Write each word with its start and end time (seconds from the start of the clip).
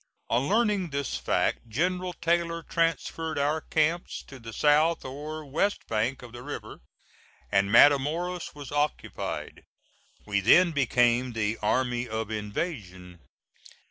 On 0.31 0.47
learning 0.47 0.89
this 0.89 1.15
fact 1.15 1.69
General 1.69 2.13
Taylor 2.13 2.63
transferred 2.63 3.37
our 3.37 3.61
camps 3.61 4.23
to 4.23 4.39
the 4.39 4.51
south 4.51 5.05
or 5.05 5.45
west 5.45 5.85
bank 5.85 6.23
of 6.23 6.31
the 6.31 6.41
river, 6.41 6.79
and 7.51 7.69
Matamoras 7.71 8.55
was 8.55 8.71
occupied. 8.71 9.63
We 10.25 10.39
then 10.39 10.71
became 10.71 11.33
the 11.33 11.59
"Army 11.61 12.09
of 12.09 12.31
Invasion." 12.31 13.19